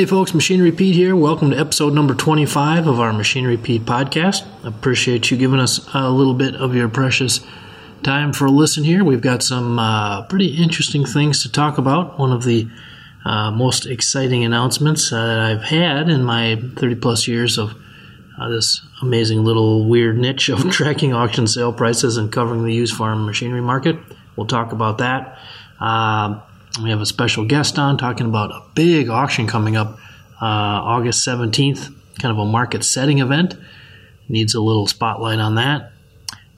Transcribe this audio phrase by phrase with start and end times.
[0.00, 1.14] Hey folks, Machinery Pete here.
[1.14, 4.46] Welcome to episode number 25 of our Machinery Pete podcast.
[4.64, 7.40] Appreciate you giving us a little bit of your precious
[8.02, 9.04] time for a listen here.
[9.04, 12.18] We've got some uh, pretty interesting things to talk about.
[12.18, 12.66] One of the
[13.26, 17.74] uh, most exciting announcements that I've had in my 30 plus years of
[18.40, 22.96] uh, this amazing little weird niche of tracking auction sale prices and covering the used
[22.96, 23.98] farm machinery market.
[24.34, 25.38] We'll talk about that.
[26.82, 29.98] We have a special guest on talking about a big auction coming up
[30.40, 33.54] uh, August 17th, kind of a market setting event.
[34.28, 35.92] Needs a little spotlight on that.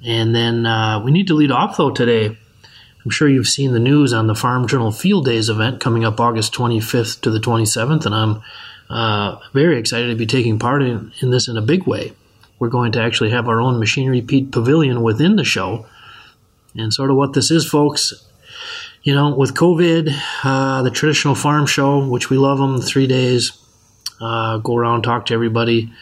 [0.04, 2.36] And then uh, we need to lead off, though, today.
[3.04, 6.20] I'm sure you've seen the news on the Farm Journal Field Days event coming up
[6.20, 8.42] August 25th to the 27th, and I'm
[8.90, 12.12] uh, very excited to be taking part in, in this in a big way.
[12.58, 15.86] We're going to actually have our own Machinery Pete Pavilion within the show.
[16.76, 18.12] And sort of what this is, folks,
[19.02, 20.14] you know, with COVID,
[20.44, 23.58] uh, the traditional farm show, which we love them, three days,
[24.20, 25.92] uh, go around, talk to everybody,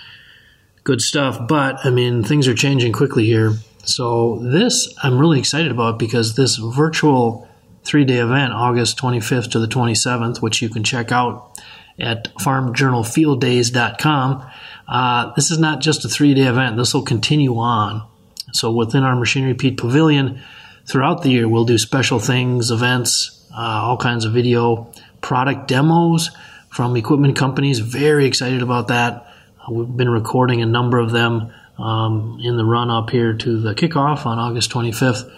[0.85, 1.41] good stuff.
[1.49, 3.55] But I mean, things are changing quickly here.
[3.85, 7.49] So this I'm really excited about because this virtual
[7.85, 11.59] three day event, August 25th to the 27th, which you can check out
[11.99, 14.51] at farmjournalfielddays.com.
[14.87, 16.77] Uh, this is not just a three day event.
[16.77, 18.07] This will continue on.
[18.53, 20.43] So within our Machinery Pete Pavilion,
[20.87, 26.31] throughout the year, we'll do special things, events, uh, all kinds of video, product demos
[26.71, 27.79] from equipment companies.
[27.79, 29.27] Very excited about that.
[29.61, 33.61] Uh, we've been recording a number of them um, in the run up here to
[33.61, 35.31] the kickoff on August 25th.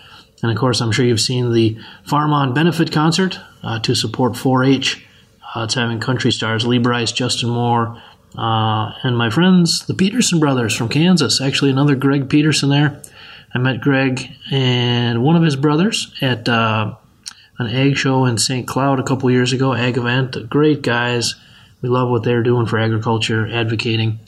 [0.42, 4.36] And of course, I'm sure you've seen the Farm On Benefit concert uh, to support
[4.36, 5.06] 4 H.
[5.54, 8.00] Uh, it's having country stars Lee Brice, Justin Moore,
[8.36, 11.40] uh, and my friends, the Peterson brothers from Kansas.
[11.40, 13.02] Actually, another Greg Peterson there.
[13.54, 16.94] I met Greg and one of his brothers at uh,
[17.58, 18.66] an ag show in St.
[18.66, 20.48] Cloud a couple years ago, ag event.
[20.48, 21.34] Great guys.
[21.82, 24.20] We love what they're doing for agriculture, advocating.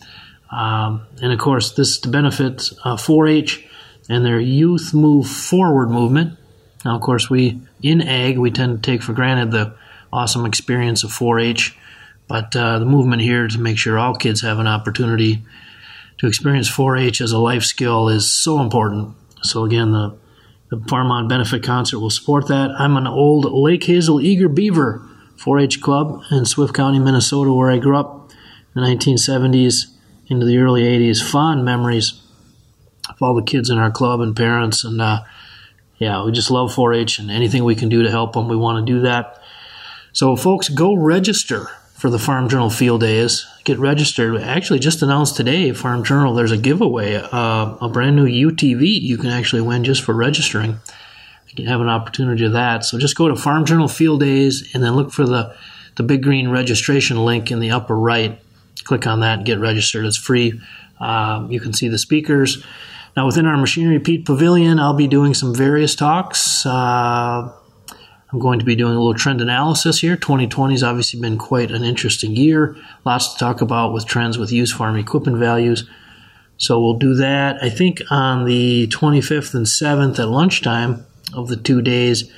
[0.51, 3.67] Um, and of course, this is to benefit uh, 4 H
[4.09, 6.39] and their Youth Move Forward movement.
[6.85, 9.75] Now, of course, we in ag, we tend to take for granted the
[10.13, 11.77] awesome experience of 4 H,
[12.29, 15.43] but uh, the movement here to make sure all kids have an opportunity
[16.25, 19.15] to experience 4-H as a life skill is so important.
[19.43, 20.17] So again, the
[20.71, 22.71] the Farm On Benefit Concert will support that.
[22.79, 27.77] I'm an old Lake Hazel Eager Beaver 4-H club in Swift County, Minnesota, where I
[27.77, 28.31] grew up
[28.75, 29.95] in the 1970s
[30.29, 31.23] into the early 80s.
[31.23, 32.23] Fond memories
[33.11, 35.21] of all the kids in our club and parents, and uh,
[35.99, 38.85] yeah, we just love 4-H and anything we can do to help them, we want
[38.85, 39.43] to do that.
[40.15, 43.47] So, folks, go register for the Farm Journal Field Days.
[43.65, 44.41] Get registered.
[44.43, 49.17] Actually, just announced today, Farm Journal, there's a giveaway, uh, a brand new UTV you
[49.17, 50.79] can actually win just for registering.
[51.49, 52.85] You can have an opportunity to that.
[52.85, 55.57] So just go to Farm Journal Field Days and then look for the,
[55.97, 58.39] the big green registration link in the upper right.
[58.85, 60.05] Click on that and get registered.
[60.05, 60.61] It's free.
[61.01, 62.63] Um, you can see the speakers.
[63.17, 66.67] Now, within our Machinery Pete Pavilion, I'll be doing some various talks.
[66.67, 67.51] Uh,
[68.35, 70.17] I'm going to be doing a little trend analysis here.
[70.17, 72.77] 2020 has obviously been quite an interesting year.
[73.05, 75.89] Lots to talk about with trends with used farm equipment values.
[76.57, 77.63] So we'll do that.
[77.63, 82.29] I think on the 25th and 7th at lunchtime of the two days,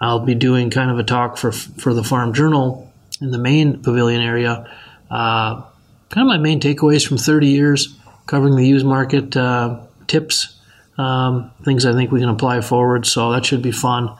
[0.00, 2.90] I'll be doing kind of a talk for for the Farm Journal
[3.20, 4.66] in the main pavilion area.
[5.10, 5.60] Uh,
[6.08, 7.94] kind of my main takeaways from 30 years
[8.26, 10.58] covering the used market, uh, tips,
[10.96, 13.04] um, things I think we can apply forward.
[13.04, 14.16] So that should be fun.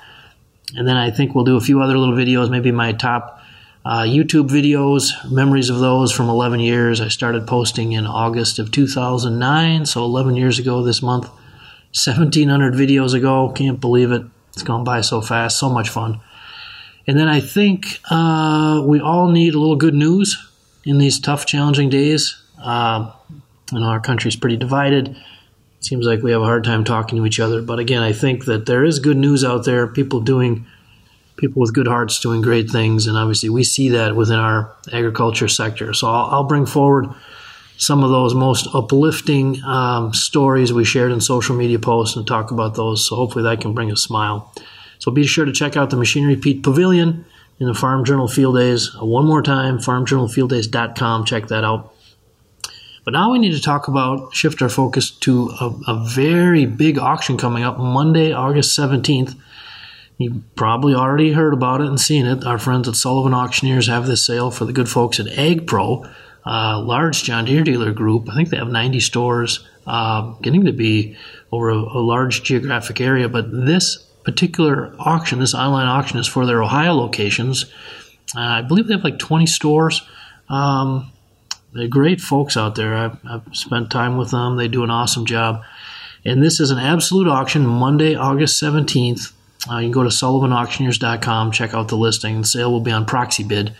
[0.77, 3.41] And then I think we'll do a few other little videos, maybe my top
[3.85, 7.01] uh, YouTube videos, memories of those from 11 years.
[7.01, 11.29] I started posting in August of 2009, so 11 years ago this month.
[11.95, 13.51] 1,700 videos ago.
[13.51, 14.23] Can't believe it.
[14.55, 15.59] It's gone by so fast.
[15.59, 16.21] So much fun.
[17.07, 20.39] And then I think uh, we all need a little good news
[20.85, 22.41] in these tough, challenging days.
[22.63, 23.13] Uh,
[23.73, 25.17] you know, our country's pretty divided
[25.85, 27.63] seems like we have a hard time talking to each other.
[27.63, 29.87] But again, I think that there is good news out there.
[29.87, 30.67] People doing,
[31.37, 35.49] people with good hearts doing great things, and obviously we see that within our agriculture
[35.49, 35.93] sector.
[35.95, 37.09] So I'll, I'll bring forward
[37.79, 42.51] some of those most uplifting um, stories we shared in social media posts and talk
[42.53, 43.09] about those.
[43.09, 44.53] So hopefully that can bring a smile.
[44.99, 47.25] So be sure to check out the Machinery Pete Pavilion
[47.59, 48.95] in the Farm Journal Field Days.
[49.01, 51.25] One more time, farmjournalfielddays.com.
[51.25, 51.92] Check that out.
[53.05, 56.99] But now we need to talk about, shift our focus to a, a very big
[56.99, 59.35] auction coming up Monday, August 17th.
[60.19, 62.45] You probably already heard about it and seen it.
[62.45, 66.05] Our friends at Sullivan Auctioneers have this sale for the good folks at Ag Pro,
[66.47, 68.29] large John Deere dealer group.
[68.31, 71.17] I think they have 90 stores, uh, getting to be
[71.51, 73.29] over a, a large geographic area.
[73.29, 77.65] But this particular auction, this online auction, is for their Ohio locations.
[78.37, 80.03] Uh, I believe they have like 20 stores
[80.49, 81.12] Um,
[81.73, 82.95] they're great folks out there.
[82.95, 84.57] I've, I've spent time with them.
[84.57, 85.63] They do an awesome job.
[86.25, 89.33] And this is an absolute auction Monday, August 17th.
[89.71, 92.41] Uh, you can go to sullivanauctioneers.com, check out the listing.
[92.41, 93.75] The sale will be on proxy bid.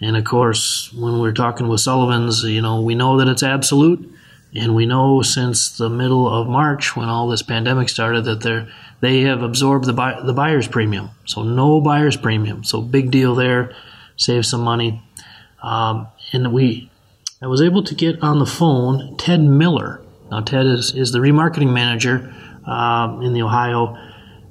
[0.00, 4.12] And of course, when we're talking with Sullivan's, you know, we know that it's absolute.
[4.54, 8.68] And we know since the middle of March, when all this pandemic started, that they're,
[9.00, 11.10] they have absorbed the, buy, the buyer's premium.
[11.24, 12.64] So no buyer's premium.
[12.64, 13.74] So big deal there.
[14.16, 15.02] Save some money.
[15.62, 16.89] Um, and we,
[17.42, 20.02] I was able to get on the phone Ted Miller.
[20.30, 22.34] Now, Ted is, is the remarketing manager
[22.66, 23.96] um, in the Ohio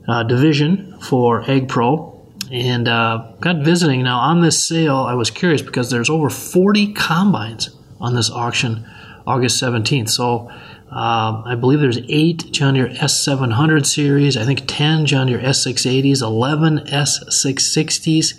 [0.07, 2.19] uh, division for AgPro
[2.51, 4.01] and uh, got visiting.
[4.01, 7.69] Now, on this sale, I was curious because there's over 40 combines
[8.01, 8.89] on this auction
[9.27, 10.09] August 17th.
[10.09, 10.49] So
[10.89, 16.23] um, I believe there's eight John Deere S700 series, I think 10 John Deere S680s,
[16.23, 18.33] 11 S660s.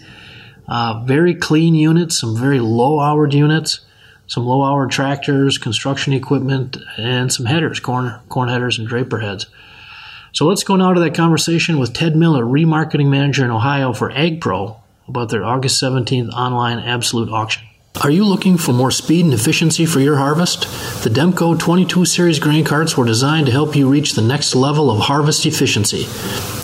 [0.66, 3.80] Uh, very clean units, some very low hour units,
[4.30, 9.46] some low hour tractors, construction equipment, and some headers, corn, corn headers, and draper heads.
[10.30, 14.08] So let's go now to that conversation with Ted Miller, remarketing manager in Ohio for
[14.12, 14.76] AgPro,
[15.08, 17.64] about their August 17th online absolute auction.
[17.96, 20.62] Are you looking for more speed and efficiency for your harvest?
[21.02, 24.90] The Demco 22 Series grain carts were designed to help you reach the next level
[24.90, 26.04] of harvest efficiency.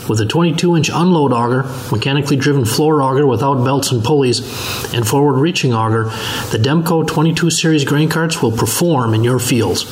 [0.08, 4.38] With a 22 inch unload auger, mechanically driven floor auger without belts and pulleys,
[4.94, 6.04] and forward reaching auger,
[6.52, 9.84] the Demco 22 Series grain carts will perform in your fields.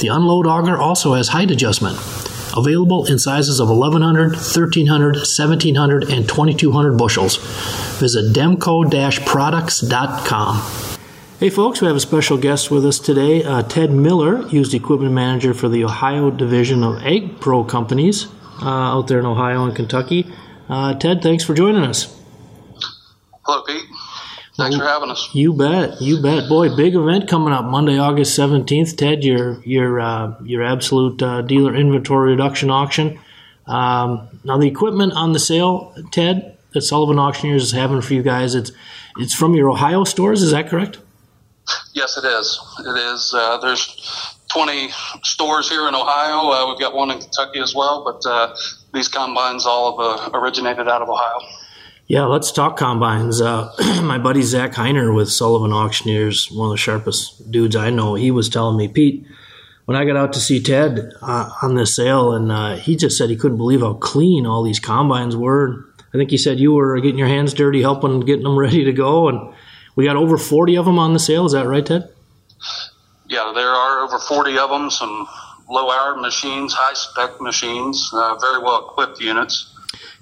[0.00, 1.96] The unload auger also has height adjustment
[2.56, 7.36] available in sizes of 1100, 1300, 1700, and 2200 bushels.
[7.98, 10.62] Visit demco-products.com.
[11.38, 15.12] Hey folks, we have a special guest with us today, uh, Ted Miller, used equipment
[15.12, 18.26] manager for the Ohio division of AgPro Companies
[18.62, 20.32] uh, out there in Ohio and Kentucky.
[20.68, 22.18] Uh, Ted, thanks for joining us.
[23.44, 23.84] Hello, Pete.
[24.56, 25.28] Thanks for having us.
[25.34, 26.48] You bet, you bet.
[26.48, 28.96] Boy, big event coming up Monday, August seventeenth.
[28.96, 33.18] Ted, your your uh, your absolute uh, dealer inventory reduction auction.
[33.66, 38.22] Um, now the equipment on the sale, Ted, that Sullivan Auctioneers is having for you
[38.22, 38.70] guys, it's
[39.18, 40.42] it's from your Ohio stores.
[40.42, 40.98] Is that correct?
[41.92, 42.60] Yes, it is.
[42.80, 43.34] It is.
[43.34, 44.90] Uh, there's 20
[45.24, 46.50] stores here in Ohio.
[46.50, 48.54] Uh, we've got one in Kentucky as well, but uh,
[48.94, 51.38] these combines all have uh, originated out of Ohio.
[52.08, 53.40] Yeah, let's talk combines.
[53.40, 53.72] Uh,
[54.04, 58.30] my buddy Zach Heiner with Sullivan Auctioneers, one of the sharpest dudes I know, he
[58.30, 59.26] was telling me, Pete,
[59.86, 63.18] when I got out to see Ted uh, on this sale, and uh, he just
[63.18, 65.84] said he couldn't believe how clean all these combines were.
[66.14, 68.92] I think he said you were getting your hands dirty, helping getting them ready to
[68.92, 69.52] go, and
[69.96, 71.44] we got over 40 of them on the sale.
[71.44, 72.08] Is that right, Ted?
[73.28, 74.90] Yeah, there are over 40 of them.
[74.90, 75.26] Some
[75.68, 79.72] low hour machines, high spec machines, uh, very well equipped units.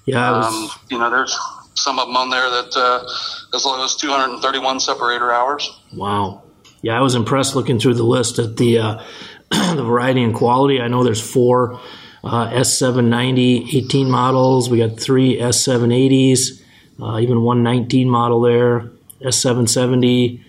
[0.06, 1.36] Yeah, was, um, you know, there's
[1.74, 5.70] some of them on there that uh, as low as 231 separator hours.
[5.92, 6.42] Wow.
[6.82, 9.04] Yeah, I was impressed looking through the list at the uh,
[9.50, 10.80] the variety and quality.
[10.80, 11.80] I know there's four
[12.22, 14.70] uh, S790 18 models.
[14.70, 16.62] We got three S780s,
[17.00, 20.42] uh, even one 19 model there, S770.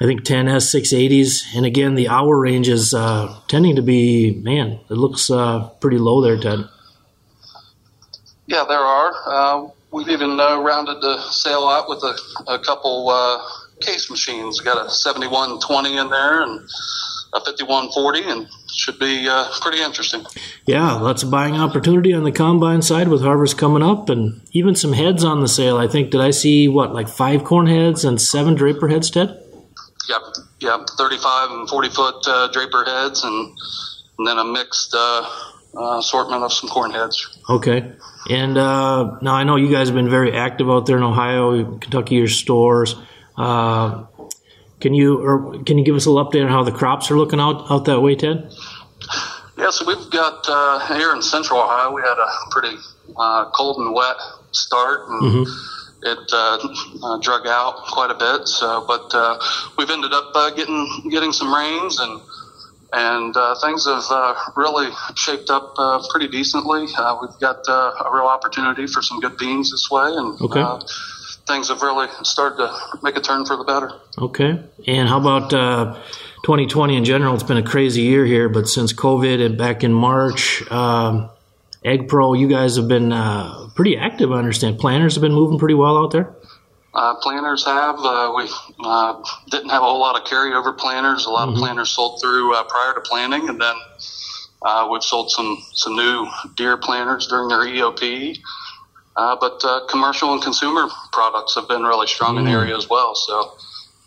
[0.00, 1.54] I think 10 S680s.
[1.54, 5.98] And again, the hour range is uh, tending to be, man, it looks uh, pretty
[5.98, 6.68] low there, Ted.
[8.46, 9.71] Yeah, there are.
[9.92, 13.42] Uh, we've even uh, rounded the sale out with a, a couple uh,
[13.80, 14.60] case machines.
[14.60, 16.60] We got a 7120 in there and
[17.34, 20.24] a 5140, and should be uh, pretty interesting.
[20.66, 24.74] Yeah, lots of buying opportunity on the combine side with harvest coming up, and even
[24.74, 25.78] some heads on the sale.
[25.78, 29.38] I think did I see what like five corn heads and seven draper heads, Ted?
[30.08, 30.22] Yep,
[30.60, 33.56] yep, 35 and 40 foot uh, draper heads, and,
[34.18, 34.94] and then a mixed
[35.76, 37.38] uh, assortment of some corn heads.
[37.48, 37.92] Okay.
[38.30, 41.78] And uh, now I know you guys have been very active out there in Ohio,
[41.78, 42.94] Kentucky, your stores.
[43.36, 44.04] Uh,
[44.80, 47.16] can you or can you give us a little update on how the crops are
[47.16, 48.52] looking out out that way, Ted?
[49.56, 52.76] Yeah, so we've got uh, here in Central Ohio, we had a pretty
[53.16, 54.16] uh, cold and wet
[54.50, 56.06] start, and mm-hmm.
[56.06, 58.48] it uh, uh, drug out quite a bit.
[58.48, 59.38] So, but
[59.78, 62.20] we've ended up getting getting some rains and
[62.92, 66.86] and uh, things have uh, really shaped up uh, pretty decently.
[66.96, 70.60] Uh, we've got uh, a real opportunity for some good beans this way, and okay.
[70.60, 70.80] Uh,
[71.46, 73.90] things have really started to make a turn for the better.
[74.18, 75.50] Okay, and how about
[76.44, 77.34] 2020 in general?
[77.34, 80.62] It's been a crazy year here, but since COVID and back in March.
[80.70, 81.30] Um,
[81.84, 83.10] AgPro, you guys have been
[83.74, 84.78] pretty active, I understand.
[84.78, 86.32] planters have been moving pretty well out there?
[86.94, 87.96] Uh, planters have.
[87.98, 88.48] Uh, we
[88.80, 91.24] uh, didn't have a whole lot of carryover planters.
[91.24, 91.54] A lot mm-hmm.
[91.54, 93.74] of planters sold through uh, prior to planting, and then
[94.62, 98.38] uh, we've sold some some new Deere planters during their EOP.
[99.14, 102.46] Uh, but commercial and consumer products have been really strong mm-hmm.
[102.46, 102.62] in the mm.
[102.62, 103.14] area as well.
[103.14, 103.56] So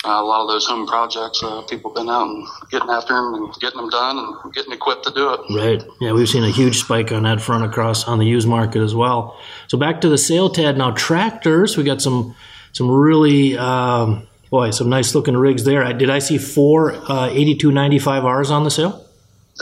[0.06, 3.14] uh, a lot of those home projects, uh, people have been out and getting after
[3.14, 5.40] them and getting them done and getting equipped to do it.
[5.50, 5.84] Right.
[6.00, 8.94] Yeah, we've seen a huge spike on that front across on the used market as
[8.94, 9.40] well.
[9.68, 10.78] So back to the sale, Ted.
[10.78, 12.36] Now tractors, we got some
[12.76, 15.92] some really um, boy, some nice looking rigs there.
[15.94, 19.06] Did I see four uh, 8295Rs on the sale?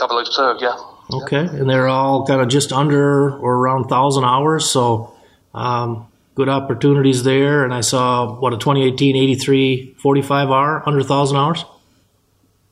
[0.02, 0.58] I believe so.
[0.60, 0.76] Yeah.
[1.12, 5.14] Okay, and they're all kind of just under or around thousand hours, so
[5.54, 7.62] um, good opportunities there.
[7.62, 11.64] And I saw what a 2018 83 45R under thousand hours.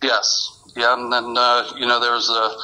[0.02, 2.56] Yes, yeah, and then uh, you know there's a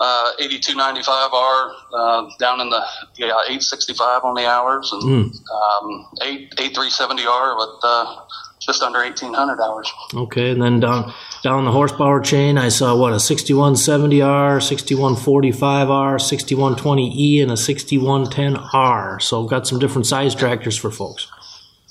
[0.00, 2.82] uh, 8295R uh, down in the
[3.16, 5.82] yeah 865 on the hours and mm.
[5.82, 8.16] um, 8 8370R with uh,
[8.60, 9.92] just under 1800 hours.
[10.14, 17.42] Okay, and then down down the horsepower chain, I saw what a 6170R, 6145R, 6120E,
[17.42, 19.22] and a 6110R.
[19.22, 21.30] So I've got some different size tractors for folks.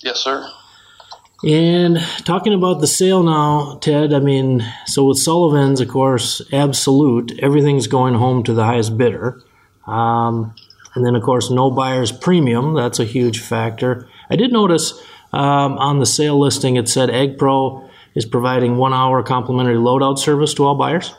[0.01, 0.49] Yes, sir.
[1.43, 7.37] And talking about the sale now, Ted, I mean, so with Sullivan's, of course, absolute,
[7.39, 9.41] everything's going home to the highest bidder.
[9.85, 10.55] Um,
[10.95, 12.75] and then, of course, no buyer's premium.
[12.75, 14.07] That's a huge factor.
[14.29, 14.93] I did notice
[15.33, 20.53] um, on the sale listing it said AgPro is providing one hour complimentary loadout service
[20.53, 21.13] to all buyers.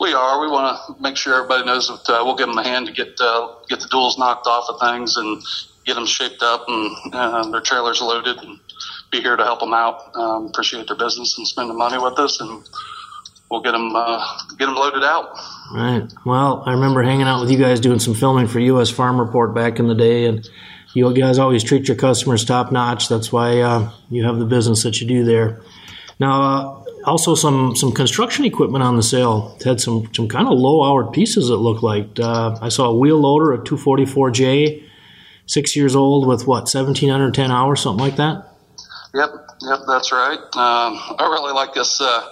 [0.00, 0.40] We are.
[0.40, 2.92] We want to make sure everybody knows that uh, we'll give them a hand to
[2.92, 5.40] get uh, get the duals knocked off of things and
[5.86, 8.58] get them shaped up and uh, their trailers loaded and
[9.10, 10.14] be here to help them out.
[10.16, 12.62] Um, appreciate their business and spend the money with us, and
[13.50, 14.24] we'll get them uh,
[14.58, 15.36] get them loaded out.
[15.74, 16.06] Right.
[16.24, 18.90] Well, I remember hanging out with you guys doing some filming for U.S.
[18.90, 20.48] Farm Report back in the day, and
[20.94, 23.08] you guys always treat your customers top notch.
[23.08, 25.60] That's why uh, you have the business that you do there.
[26.18, 29.56] Now, uh, also some some construction equipment on the sale.
[29.58, 31.50] It had some some kind of low hour pieces.
[31.50, 34.84] It looked like uh, I saw a wheel loader, a 244J,
[35.46, 38.49] six years old with what 1710 hours, something like that.
[39.14, 39.30] Yep,
[39.62, 40.38] yep, that's right.
[40.38, 42.22] Um, I really like this uh,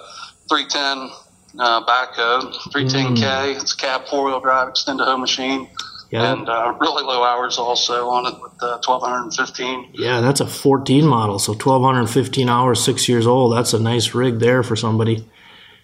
[0.49, 1.11] 310
[1.59, 3.17] uh, backhoe, 310K.
[3.17, 3.61] Mm.
[3.61, 5.69] It's a cab four wheel drive extended hoe machine.
[6.11, 6.33] Yeah.
[6.33, 9.91] And uh, really low hours also on it with uh, 1215.
[9.93, 11.37] Yeah, that's a 14 model.
[11.37, 13.53] So 1215 hours, six years old.
[13.53, 15.29] That's a nice rig there for somebody.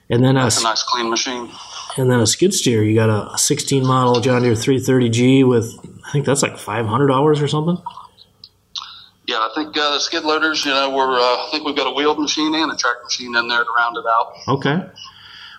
[0.09, 1.51] And then that's a, a nice clean machine.
[1.97, 2.83] And then a skid steer.
[2.83, 5.71] You got a 16 model John Deere 330G with,
[6.05, 7.77] I think that's like 500 hours or something.
[9.27, 10.65] Yeah, I think uh, the skid loaders.
[10.65, 13.35] You know, we're uh, I think we've got a wheeled machine and a track machine
[13.35, 14.33] in there to round it out.
[14.47, 14.89] Okay.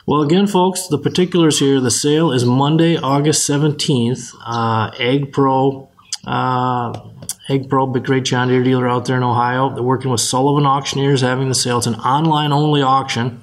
[0.06, 1.80] Well, again, folks, the particulars here.
[1.80, 4.30] The sale is Monday, August seventeenth.
[4.44, 5.88] Uh, Ag Pro,
[6.24, 7.00] uh,
[7.48, 9.74] Ag Pro, big great John Deere dealer out there in Ohio.
[9.74, 11.78] They're working with Sullivan Auctioneers, having the sale.
[11.78, 13.42] It's an online only auction.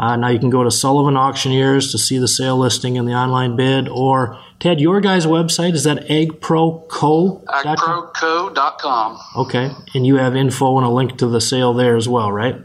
[0.00, 3.12] Uh, now you can go to Sullivan Auctioneers to see the sale listing and the
[3.12, 7.44] online bid, or Ted, your guys' website is that agproco.
[7.44, 9.18] Agproco.com.
[9.36, 12.56] Okay, and you have info and a link to the sale there as well, right?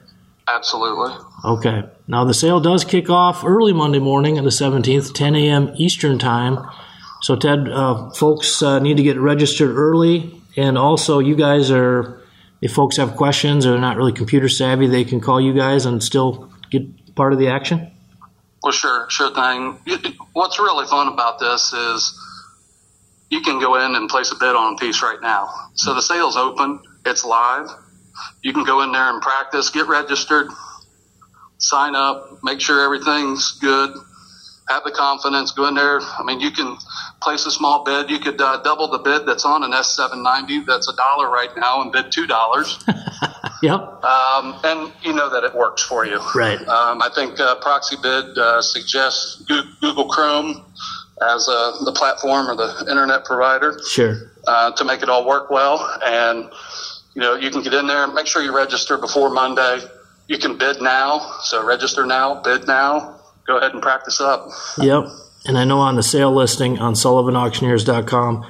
[0.48, 1.14] Absolutely.
[1.44, 1.84] Okay.
[2.08, 5.74] Now the sale does kick off early Monday morning on the 17th, 10 a.m.
[5.76, 6.66] Eastern time.
[7.22, 12.22] So Ted, uh, folks uh, need to get registered early, and also you guys are.
[12.62, 15.86] If folks have questions or they're not really computer savvy, they can call you guys
[15.86, 16.84] and still get
[17.16, 17.92] part of the action?
[18.62, 19.80] Well, sure, sure thing.
[20.34, 22.20] What's really fun about this is
[23.30, 25.50] you can go in and place a bid on a piece right now.
[25.76, 27.70] So the sale's open, it's live.
[28.42, 30.48] You can go in there and practice, get registered,
[31.58, 33.92] sign up, make sure everything's good,
[34.70, 36.02] have the confidence, go in there.
[36.02, 36.78] I mean, you can
[37.22, 38.10] place a small bid.
[38.10, 41.82] You could uh, double the bid that's on an S790 that's a dollar right now
[41.82, 43.35] and bid $2.
[43.66, 44.04] Yep.
[44.04, 46.20] Um, and you know that it works for you.
[46.36, 46.60] Right.
[46.68, 49.44] Um, I think uh, Proxy Bid uh, suggests
[49.82, 50.64] Google Chrome
[51.22, 53.80] as uh, the platform or the internet provider.
[53.90, 54.32] Sure.
[54.48, 56.50] Uh, to make it all work well, and
[57.16, 58.06] you know you can get in there.
[58.08, 59.80] Make sure you register before Monday.
[60.28, 63.20] You can bid now, so register now, bid now.
[63.48, 64.48] Go ahead and practice up.
[64.80, 65.06] Yep.
[65.46, 68.46] And I know on the sale listing on SullivanAuctioneers.com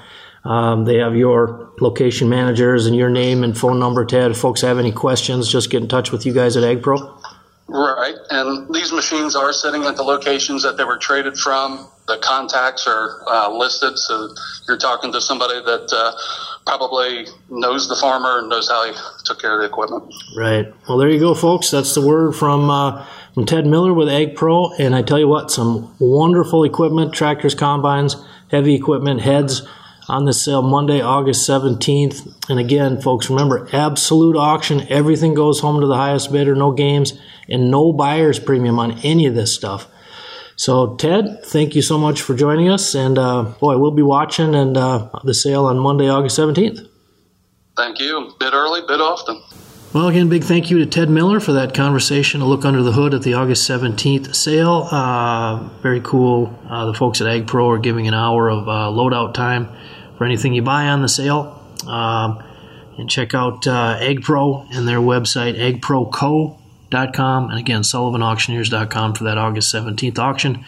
[0.46, 4.32] um, they have your location managers and your name and phone number, Ted.
[4.32, 7.22] If folks have any questions, just get in touch with you guys at AgPro.
[7.68, 8.16] Right.
[8.30, 11.88] And these machines are sitting at the locations that they were traded from.
[12.08, 14.30] The contacts are uh, listed, so
[14.68, 16.12] you're talking to somebody that uh,
[16.68, 20.14] probably knows the farmer and knows how he took care of the equipment.
[20.38, 20.72] Right.
[20.88, 21.72] Well, there you go, folks.
[21.72, 24.72] That's the word from uh, from Ted Miller with Ag Pro.
[24.74, 28.16] And I tell you what, some wonderful equipment: tractors, combines,
[28.52, 29.64] heavy equipment, heads
[30.08, 32.50] on the sale Monday, August 17th.
[32.50, 34.86] And again, folks, remember absolute auction.
[34.90, 37.14] Everything goes home to the highest bidder, no games,
[37.50, 39.88] and no buyer's premium on any of this stuff.
[40.58, 42.96] So, Ted, thank you so much for joining us.
[42.96, 46.88] And uh, boy, we'll be watching and uh, the sale on Monday, August 17th.
[47.76, 48.34] Thank you.
[48.40, 49.42] Bid early, bid often.
[49.96, 52.92] Well, again, big thank you to Ted Miller for that conversation, a look under the
[52.92, 54.90] hood at the August 17th sale.
[54.92, 56.54] Uh, very cool.
[56.70, 59.70] Uh, the folks at Ag Pro are giving an hour of uh, loadout time
[60.18, 61.66] for anything you buy on the sale.
[61.88, 62.44] Um,
[62.98, 67.50] and check out uh, Pro and their website, agproco.com.
[67.50, 70.66] And again, sullivanauctioneers.com for that August 17th auction.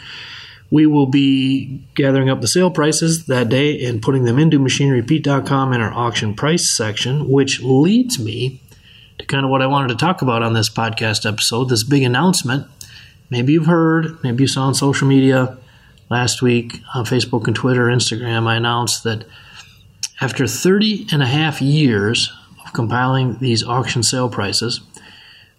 [0.72, 5.74] We will be gathering up the sale prices that day and putting them into machinerypete.com
[5.74, 8.62] in our auction price section, which leads me
[9.20, 12.04] to kind of what I wanted to talk about on this podcast episode this big
[12.04, 12.68] announcement.
[13.30, 15.58] Maybe you've heard, maybe you saw on social media
[16.10, 19.26] last week on Facebook and Twitter, Instagram, I announced that
[20.22, 22.32] after 30 and a half years
[22.66, 24.82] of compiling these auction sale prices,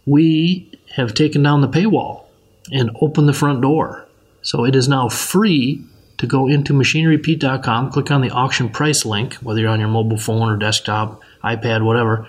[0.06, 2.24] we have taken down the paywall
[2.72, 4.06] and opened the front door.
[4.42, 5.84] So it is now free
[6.16, 10.18] to go into machinerypete.com, click on the auction price link, whether you're on your mobile
[10.18, 12.26] phone or desktop, iPad, whatever,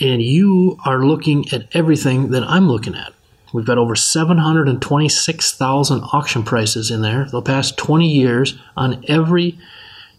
[0.00, 3.12] and you are looking at everything that I'm looking at.
[3.52, 9.58] We've got over 726,000 auction prices in there the past 20 years on every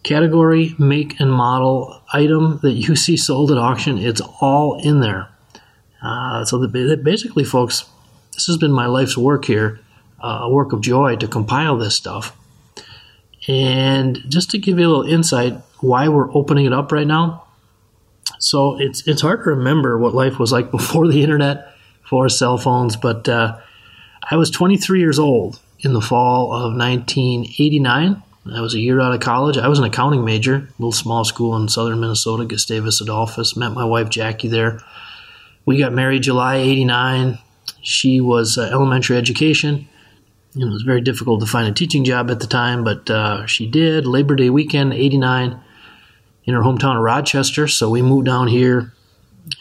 [0.04, 4.00] category, make, and model item that you see sold at auction.
[4.00, 5.28] It's all in there.
[6.02, 7.86] Uh, so the, basically, folks,
[8.34, 9.80] this has been my life's work here,
[10.24, 12.36] uh, a work of joy to compile this stuff.
[13.48, 17.44] And just to give you a little insight why we're opening it up right now.
[18.40, 22.58] So it's it's hard to remember what life was like before the internet, before cell
[22.58, 22.96] phones.
[22.96, 23.58] But uh,
[24.30, 29.14] I was 23 years old in the fall of 1989 I was a year out
[29.14, 29.58] of college.
[29.58, 33.56] I was an accounting major, little small school in southern Minnesota, Gustavus Adolphus.
[33.56, 34.80] Met my wife Jackie there.
[35.66, 37.38] We got married July '89.
[37.82, 39.88] She was uh, elementary education.
[40.56, 43.68] It was very difficult to find a teaching job at the time, but uh, she
[43.68, 44.08] did.
[44.08, 45.60] Labor Day weekend '89
[46.50, 47.68] in her hometown of Rochester.
[47.68, 48.94] So we moved down here,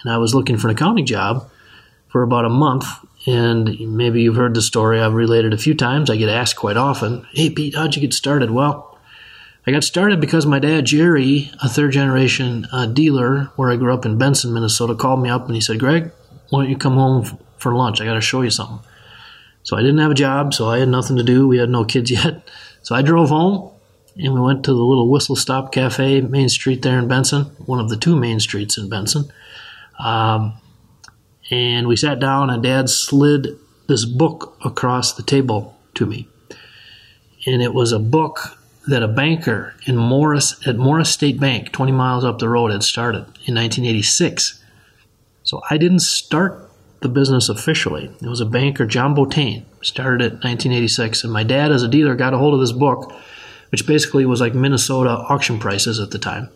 [0.03, 1.51] and I was looking for an accounting job
[2.09, 2.87] for about a month
[3.27, 6.09] and maybe you've heard the story I've related a few times.
[6.09, 8.51] I get asked quite often, Hey, Pete, how'd you get started?
[8.51, 8.99] Well,
[9.67, 13.93] I got started because my dad, Jerry, a third generation uh, dealer where I grew
[13.93, 16.11] up in Benson, Minnesota, called me up and he said, Greg,
[16.49, 18.01] why don't you come home for lunch?
[18.01, 18.79] I got to show you something.
[19.63, 21.47] So I didn't have a job, so I had nothing to do.
[21.47, 22.49] We had no kids yet.
[22.83, 23.71] So I drove home
[24.19, 27.79] and we went to the little Whistle Stop Cafe, Main Street there in Benson, one
[27.79, 29.31] of the two main streets in Benson.
[29.99, 30.55] Um,
[31.51, 36.29] and we sat down, and Dad slid this book across the table to me.
[37.47, 41.93] And it was a book that a banker in Morris at Morris State Bank, 20
[41.93, 44.63] miles up the road, had started in 1986.
[45.45, 48.11] So I didn't start the business officially.
[48.21, 51.23] It was a banker, John Botain, started it in 1986.
[51.23, 53.13] And my dad, as a dealer, got a hold of this book,
[53.71, 56.49] which basically was like Minnesota auction prices at the time.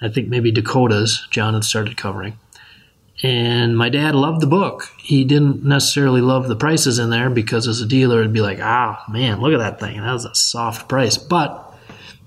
[0.00, 2.38] I think maybe Dakota's John had started covering.
[3.22, 4.90] And my dad loved the book.
[4.98, 8.58] He didn't necessarily love the prices in there because as a dealer, it'd be like,
[8.60, 10.00] ah, man, look at that thing.
[10.00, 11.18] That was a soft price.
[11.18, 11.72] But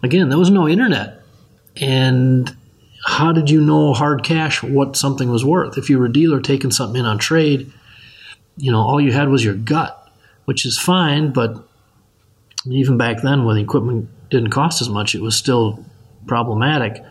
[0.01, 1.21] again, there was no internet.
[1.81, 2.55] And
[3.05, 5.77] how did you know hard cash what something was worth?
[5.77, 7.71] If you were a dealer taking something in on trade,
[8.55, 10.09] you know, all you had was your gut,
[10.45, 11.33] which is fine.
[11.33, 11.61] But
[12.67, 15.83] even back then, when the equipment didn't cost as much, it was still
[16.27, 17.03] problematic.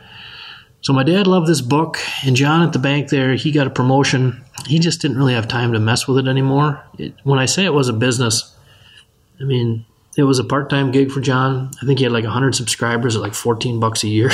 [0.81, 3.71] So my dad loved this book, and John at the bank there, he got a
[3.71, 4.45] promotion.
[4.67, 6.85] He just didn't really have time to mess with it anymore.
[6.99, 8.55] It, when I say it was a business,
[9.41, 9.87] I mean
[10.17, 11.71] it was a part-time gig for John.
[11.83, 14.31] I think he had like 100 subscribers at like 14 bucks a year.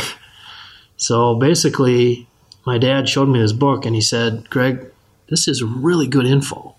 [0.96, 2.26] so basically,
[2.66, 4.90] my dad showed me this book, and he said, "Greg,
[5.28, 6.74] this is really good info."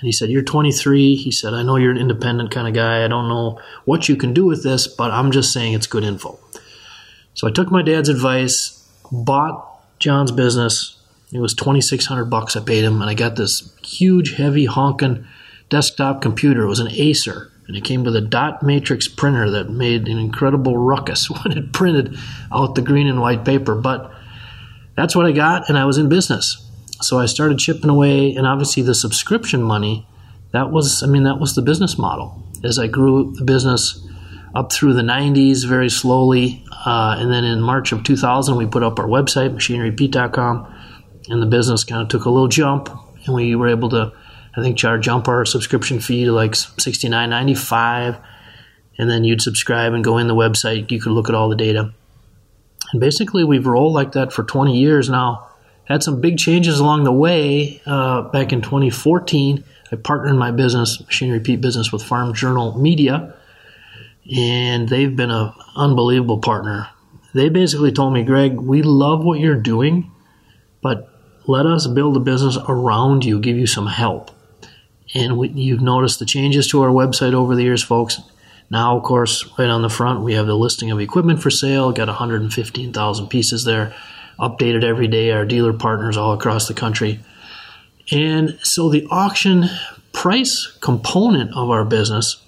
[0.00, 1.16] And he said, You're 23.
[1.16, 3.04] He said, I know you're an independent kind of guy.
[3.04, 6.04] I don't know what you can do with this, but I'm just saying it's good
[6.04, 6.38] info.
[7.34, 8.78] So I took my dad's advice
[9.10, 9.64] bought
[9.98, 10.96] John's business.
[11.32, 12.56] It was twenty six hundred bucks.
[12.56, 15.26] I paid him, and I got this huge, heavy, honking
[15.68, 16.62] desktop computer.
[16.62, 20.18] It was an Acer, and it came with a dot matrix printer that made an
[20.18, 22.16] incredible ruckus when it printed
[22.52, 23.74] out the green and white paper.
[23.74, 24.12] But
[24.96, 26.67] that's what I got, and I was in business.
[27.00, 30.06] So I started chipping away, and obviously the subscription money.
[30.52, 32.42] That was, I mean, that was the business model.
[32.64, 34.04] As I grew the business
[34.54, 36.64] up through the 90s very slowly.
[36.84, 40.74] Uh, and then in March of 2000, we put up our website, machinerypete.com,
[41.28, 42.88] and the business kind of took a little jump.
[43.26, 44.12] And we were able to,
[44.56, 48.20] I think, charge jump our subscription fee to like $69.95.
[48.98, 50.90] And then you'd subscribe and go in the website.
[50.90, 51.92] You could look at all the data.
[52.92, 55.47] And basically, we've rolled like that for 20 years now.
[55.88, 57.82] Had some big changes along the way.
[57.86, 63.34] Uh, back in 2014, I partnered my business, Machinery Pete business, with Farm Journal Media
[64.34, 66.88] and they've been an unbelievable partner.
[67.34, 70.10] They basically told me, Greg, we love what you're doing,
[70.82, 71.08] but
[71.46, 74.30] let us build a business around you, give you some help.
[75.14, 78.20] And we, you've noticed the changes to our website over the years, folks.
[78.70, 81.90] Now, of course, right on the front, we have the listing of equipment for sale,
[81.92, 83.94] got 115,000 pieces there,
[84.38, 87.20] updated every day, our dealer partners all across the country.
[88.10, 89.66] And so the auction
[90.12, 92.42] price component of our business,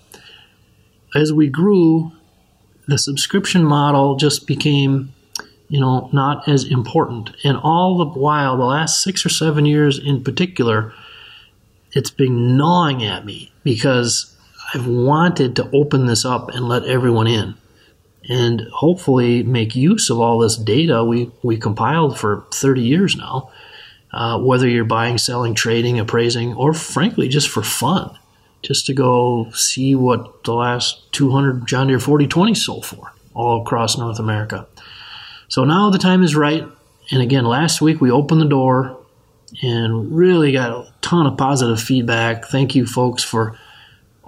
[1.14, 2.12] as we grew,
[2.88, 5.12] the subscription model just became
[5.70, 7.30] you know, not as important.
[7.44, 10.92] And all the while, the last six or seven years in particular,
[11.92, 14.36] it's been gnawing at me because
[14.74, 17.54] I've wanted to open this up and let everyone in
[18.30, 23.50] and hopefully make use of all this data we, we compiled for 30 years now,
[24.12, 28.16] uh, whether you're buying, selling, trading, appraising, or frankly, just for fun,
[28.62, 33.98] just to go see what the last 200 John Deere 4020 sold for all across
[33.98, 34.64] North America.
[35.48, 36.64] So now the time is right.
[37.10, 38.96] And again, last week we opened the door
[39.60, 42.44] and really got a ton of positive feedback.
[42.44, 43.58] Thank you, folks, for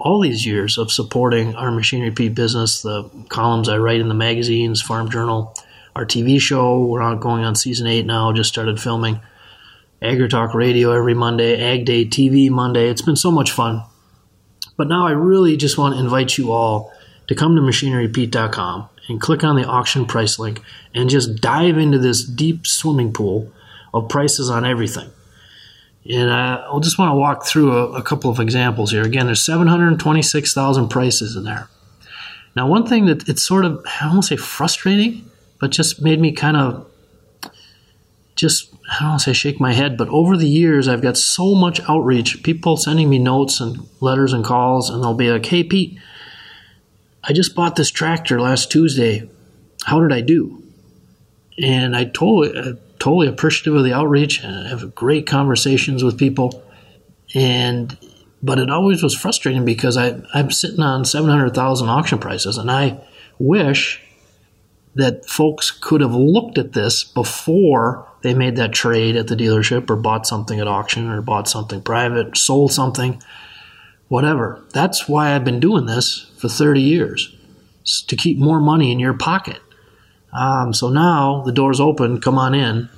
[0.03, 4.13] all these years of supporting our Machinery Pete business, the columns I write in the
[4.13, 5.55] magazines, Farm Journal,
[5.95, 6.85] our TV show.
[6.85, 9.21] We're going on season eight now, just started filming.
[10.01, 12.89] AgriTalk Radio every Monday, Ag Day TV Monday.
[12.89, 13.81] It's been so much fun.
[14.75, 16.91] But now I really just want to invite you all
[17.27, 20.61] to come to machinerypete.com and click on the auction price link
[20.93, 23.49] and just dive into this deep swimming pool
[23.93, 25.09] of prices on everything.
[26.09, 29.03] And uh, I'll just want to walk through a, a couple of examples here.
[29.03, 31.69] Again, there's 726,000 prices in there.
[32.55, 36.33] Now, one thing that it's sort of, I to say frustrating, but just made me
[36.33, 36.87] kind of
[38.35, 41.17] just, I don't want to say shake my head, but over the years, I've got
[41.17, 45.45] so much outreach, people sending me notes and letters and calls, and they'll be like,
[45.45, 45.97] hey, Pete,
[47.23, 49.29] I just bought this tractor last Tuesday.
[49.85, 50.61] How did I do?
[51.61, 56.63] And I told uh, totally appreciative of the outreach and have great conversations with people.
[57.35, 57.97] And
[58.41, 63.01] but it always was frustrating because I, I'm sitting on 700,000 auction prices and I
[63.39, 64.01] wish
[64.95, 69.89] that folks could have looked at this before they made that trade at the dealership
[69.89, 73.21] or bought something at auction or bought something private, sold something
[74.07, 74.63] whatever.
[74.71, 77.35] That's why I've been doing this for 30 years
[78.07, 79.59] to keep more money in your pocket.
[80.33, 82.89] Um, so now the door's open, come on in.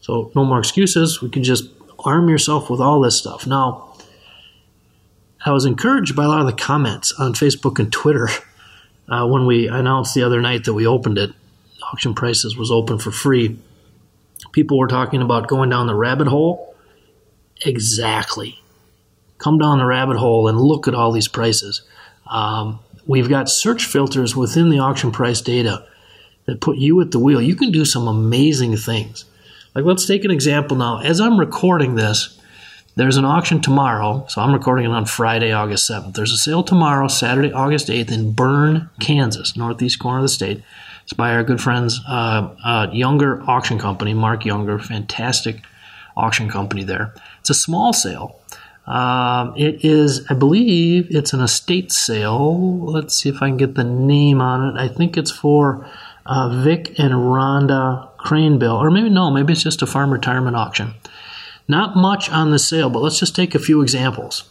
[0.00, 1.22] So no more excuses.
[1.22, 3.46] We can just arm yourself with all this stuff.
[3.46, 3.94] Now,
[5.44, 8.28] I was encouraged by a lot of the comments on Facebook and Twitter
[9.08, 11.32] uh, when we announced the other night that we opened it.
[11.92, 13.58] Auction prices was open for free.
[14.52, 16.74] People were talking about going down the rabbit hole.
[17.64, 18.60] Exactly
[19.38, 21.82] come down the rabbit hole and look at all these prices.
[22.26, 25.86] Um, we've got search filters within the auction price data
[26.46, 27.42] that put you at the wheel.
[27.42, 29.24] You can do some amazing things.
[29.74, 31.00] Like, let's take an example now.
[31.00, 32.40] As I'm recording this,
[32.96, 34.24] there's an auction tomorrow.
[34.28, 36.14] So I'm recording it on Friday, August 7th.
[36.14, 40.62] There's a sale tomorrow, Saturday, August 8th, in Bern, Kansas, northeast corner of the state.
[41.02, 45.62] It's by our good friends, uh, uh, Younger Auction Company, Mark Younger, fantastic
[46.16, 47.12] auction company there.
[47.40, 48.40] It's a small sale.
[48.86, 52.78] Um, it is, I believe, it's an estate sale.
[52.80, 54.80] Let's see if I can get the name on it.
[54.80, 55.86] I think it's for
[56.28, 60.94] uh, Vic and Rhonda Craneville, or maybe no, maybe it's just a farm retirement auction.
[61.68, 64.44] Not much on the sale, but let's just take a few examples.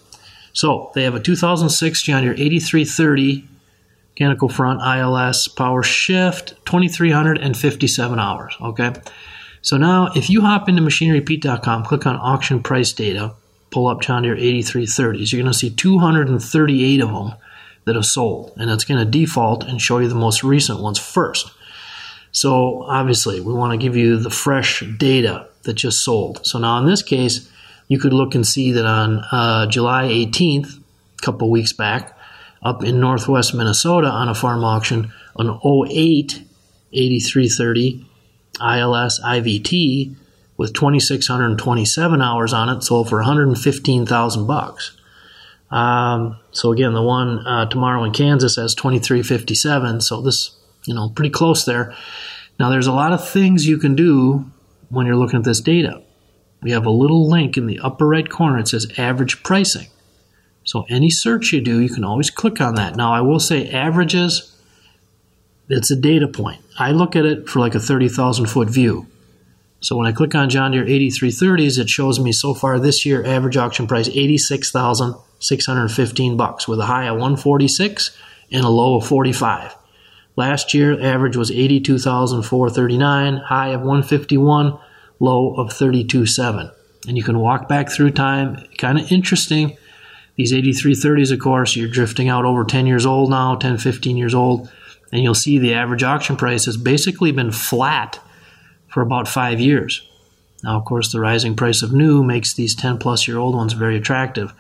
[0.54, 3.48] So they have a 2006 John Deere 8330
[4.12, 8.56] mechanical front ILS power shift, 2,357 hours.
[8.62, 8.94] Okay.
[9.62, 13.36] So now, if you hop into machinerypete.com, click on auction price data
[13.76, 17.34] pull up John Deere 8330s, you're going to see 238 of them
[17.84, 18.54] that have sold.
[18.56, 21.52] And it's going to default and show you the most recent ones first.
[22.36, 26.46] So obviously, we want to give you the fresh data that just sold.
[26.46, 27.50] So now in this case,
[27.88, 32.18] you could look and see that on uh, July 18th, a couple weeks back,
[32.62, 36.44] up in northwest Minnesota on a farm auction, an 08
[36.92, 38.06] 8330
[38.60, 40.16] ILS IVT
[40.58, 44.98] with 2627 hours on it sold for 115,000 bucks.
[45.72, 50.02] Um, so again, the one uh, tomorrow in Kansas has 2357.
[50.02, 51.96] So this, you know, pretty close there.
[52.60, 54.46] Now there's a lot of things you can do
[54.90, 56.02] when you're looking at this data.
[56.62, 58.60] We have a little link in the upper right corner.
[58.60, 59.88] It says average pricing.
[60.64, 62.96] So any search you do, you can always click on that.
[62.96, 64.56] Now I will say averages,
[65.70, 66.62] it's a data point.
[66.80, 69.06] I look at it for like a 30,000 foot view.
[69.80, 73.24] So when I click on John Deere 8330s, it shows me so far this year
[73.24, 78.18] average auction price 86,615 bucks with a high of 146
[78.52, 79.76] and a low of 45.
[80.36, 84.78] Last year average was 82,439, high of 151,
[85.20, 86.72] low of 32.7.
[87.08, 88.68] And you can walk back through time.
[88.78, 89.78] Kind of interesting.
[90.36, 94.34] These 8330s, of course, you're drifting out over 10 years old now, 10, 15 years
[94.34, 94.70] old.
[95.14, 98.20] And you'll see the average auction price has basically been flat
[98.90, 100.06] for about five years.
[100.64, 103.74] Now, of course, the rising price of new makes these 10 plus year old ones
[103.74, 104.54] very attractive.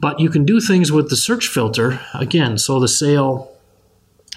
[0.00, 2.00] But you can do things with the search filter.
[2.14, 3.51] Again, so the sale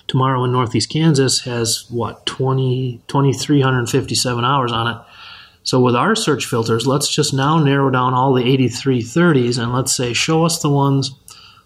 [0.08, 5.02] tomorrow in Northeast Kansas has what, 20, 2,357 hours on it.
[5.64, 9.96] So with our search filters, let's just now narrow down all the 8330s and let's
[9.96, 11.16] say show us the ones,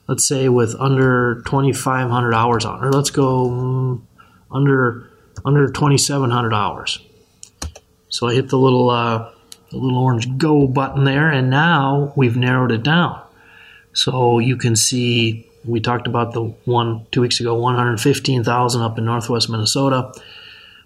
[0.07, 4.01] let's say with under 2,500 hours on, or let's go mm,
[4.51, 5.09] under
[5.45, 6.99] under 2,700 hours.
[8.07, 9.31] So I hit the little uh,
[9.69, 13.21] the little orange go button there, and now we've narrowed it down.
[13.93, 19.05] So you can see we talked about the one two weeks ago, 115,000 up in
[19.05, 20.11] northwest Minnesota.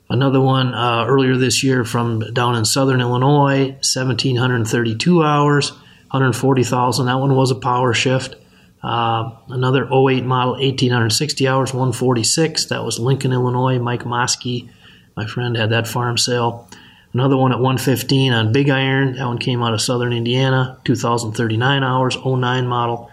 [0.10, 5.72] Another one uh, earlier this year from down in southern Illinois, 1,732 hours,
[6.12, 7.06] 140,000.
[7.06, 8.36] That one was a power shift.
[8.84, 12.66] Uh, another 08 model, 1,860 hours, 146.
[12.66, 13.80] That was Lincoln, Illinois.
[13.80, 14.70] Mike Moskey,
[15.16, 16.68] my friend, had that farm sale.
[17.14, 19.14] Another one at 115 on Big Iron.
[19.14, 23.10] That one came out of southern Indiana, 2,039 hours, 09 model.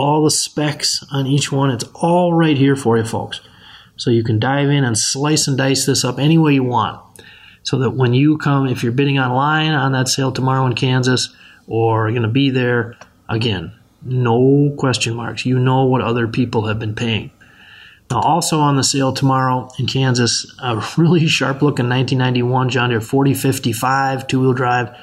[0.00, 3.42] All the specs on each one, it's all right here for you, folks.
[3.96, 7.02] So you can dive in and slice and dice this up any way you want.
[7.64, 11.28] So that when you come, if you're bidding online on that sale tomorrow in Kansas
[11.66, 12.96] or going to be there,
[13.28, 15.44] again, no question marks.
[15.44, 17.30] You know what other people have been paying.
[18.10, 23.02] Now, also on the sale tomorrow in Kansas, a really sharp looking 1991 John Deere
[23.02, 24.96] 4055 two wheel drive,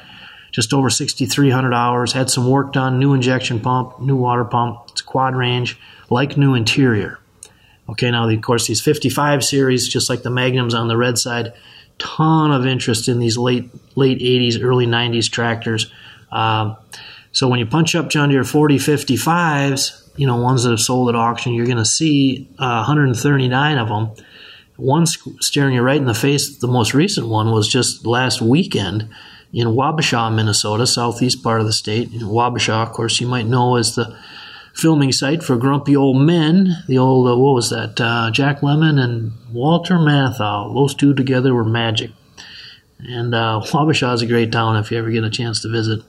[0.52, 2.14] just over 6,300 hours.
[2.14, 4.87] Had some work done, new injection pump, new water pump.
[5.08, 5.80] Quad range,
[6.12, 7.20] like new interior.
[7.90, 11.54] Okay, now of course these 55 series, just like the Magnums on the red side,
[11.98, 15.92] ton of interest in these late late 80s, early 90s tractors.
[16.32, 16.78] Um,
[17.32, 21.10] so when you punch up John Deere 40 55s, you know ones that have sold
[21.10, 24.12] at auction, you're going to see uh, 139 of them.
[24.76, 26.58] One staring you right in the face.
[26.58, 29.10] The most recent one was just last weekend
[29.54, 32.14] in Wabasha, Minnesota, southeast part of the state.
[32.14, 34.16] In Wabasha, of course, you might know as the
[34.78, 36.84] filming site for grumpy old men.
[36.88, 38.00] The old, uh, what was that?
[38.00, 40.74] Uh, Jack Lemmon and Walter Matthau.
[40.74, 42.12] Those two together were magic.
[43.00, 46.04] And uh, Wabasha is a great town if you ever get a chance to visit.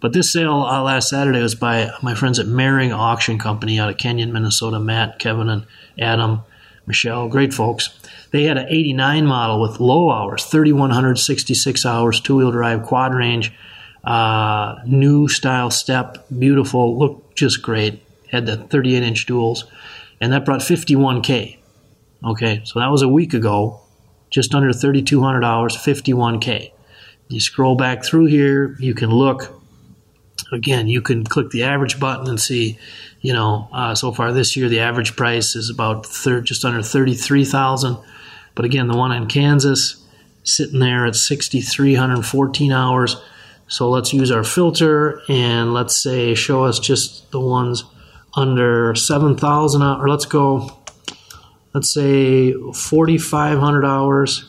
[0.00, 3.90] But this sale uh, last Saturday was by my friends at Mehring Auction Company out
[3.90, 4.78] of Kenyon, Minnesota.
[4.78, 5.66] Matt, Kevin, and
[5.98, 6.42] Adam,
[6.86, 7.98] Michelle, great folks.
[8.30, 13.52] They had an 89 model with low hours, 3,166 hours, two wheel drive, quad range,
[14.06, 19.64] uh, new style step, beautiful, looked just great had the 38 inch duals,
[20.20, 21.58] and that brought 51K.
[22.24, 23.80] Okay, so that was a week ago,
[24.30, 26.72] just under $3,200, 51K.
[27.28, 29.60] You scroll back through here, you can look.
[30.52, 32.78] Again, you can click the average button and see,
[33.20, 36.82] you know, uh, so far this year the average price is about thir- just under
[36.82, 37.96] 33,000.
[38.54, 40.04] But again, the one in Kansas
[40.42, 43.16] sitting there at 6,314 hours.
[43.74, 47.82] So let's use our filter and let's say show us just the ones
[48.34, 50.78] under 7,000 uh, or let's go,
[51.74, 54.48] let's say 4,500 hours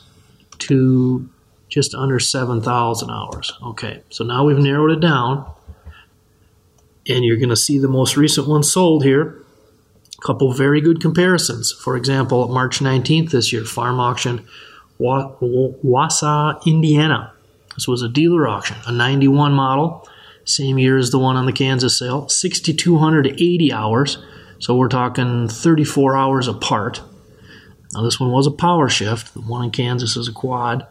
[0.60, 1.28] to
[1.70, 3.52] just under 7,000 hours.
[3.64, 5.52] Okay, so now we've narrowed it down.
[7.10, 9.42] And you're going to see the most recent one sold here.
[10.20, 11.72] A couple very good comparisons.
[11.72, 14.46] For example, March 19th this year, farm auction,
[15.00, 17.35] Wausau, Indiana.
[17.76, 20.08] This was a dealer auction, a 91 model
[20.46, 24.20] same year as the one on the Kansas sale, 6,280 hours.
[24.60, 27.02] So we're talking 34 hours apart.
[27.94, 29.34] Now, this one was a power shift.
[29.34, 30.88] The one in Kansas is a quad,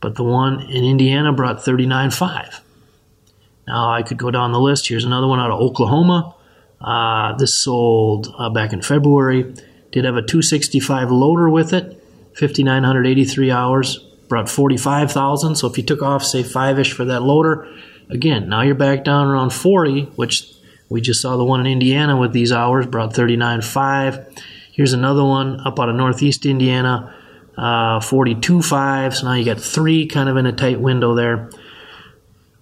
[0.00, 2.60] but the one in Indiana brought 39.5.
[3.66, 4.88] Now, I could go down the list.
[4.88, 6.34] Here's another one out of Oklahoma.
[6.80, 9.54] Uh, this sold uh, back in February.
[9.90, 12.02] Did have a 265 loader with it,
[12.34, 15.56] 5,983 hours, brought 45,000.
[15.56, 17.68] So if you took off, say, five ish for that loader,
[18.12, 20.46] Again, now you're back down around 40, which
[20.90, 24.42] we just saw the one in Indiana with these hours, brought 39.5.
[24.70, 27.14] Here's another one up out of Northeast Indiana,
[27.56, 29.14] uh, 42.5.
[29.14, 31.50] So now you got three kind of in a tight window there.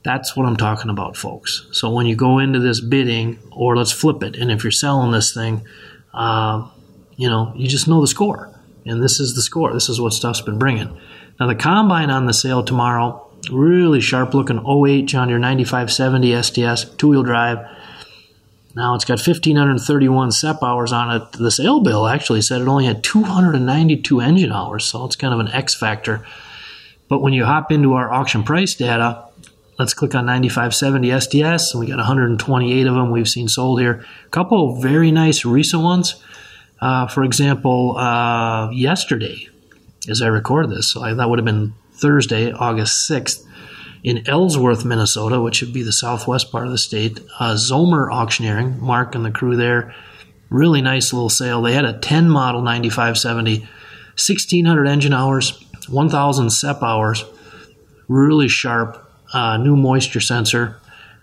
[0.05, 1.67] That's what I'm talking about, folks.
[1.73, 5.11] So when you go into this bidding, or let's flip it, and if you're selling
[5.11, 5.67] this thing,
[6.15, 6.69] uh,
[7.17, 8.55] you know, you just know the score.
[8.87, 9.73] And this is the score.
[9.73, 10.97] This is what stuff's been bringing.
[11.41, 16.95] Now, the combine on the sale tomorrow Really sharp looking 08 John Deere 9570 STS
[16.97, 17.59] two wheel drive.
[18.77, 21.33] Now it's got 1,531 SEP hours on it.
[21.33, 25.41] The sale bill actually said it only had 292 engine hours, so it's kind of
[25.41, 26.25] an X factor.
[27.09, 29.25] But when you hop into our auction price data,
[29.79, 34.05] let's click on 9570 STS, and we got 128 of them we've seen sold here.
[34.27, 36.23] A couple very nice recent ones.
[36.81, 39.49] Uh, for example, uh, yesterday,
[40.09, 43.47] as I record this, so I, that would have been Thursday, August 6th,
[44.03, 47.21] in Ellsworth, Minnesota, which would be the southwest part of the state.
[47.39, 49.95] Uh, Zomer Auctioneering, Mark and the crew there,
[50.49, 51.61] really nice little sale.
[51.61, 57.25] They had a 10 model 9570, 1600 engine hours, 1000 SEP hours,
[58.09, 60.81] really sharp, uh, new moisture sensor,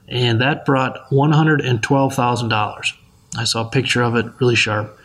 [0.08, 2.94] and that brought $112,000.
[3.38, 4.98] I saw a picture of it, really sharp.